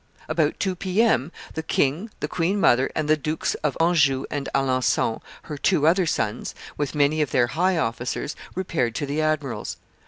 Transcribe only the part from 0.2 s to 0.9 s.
About two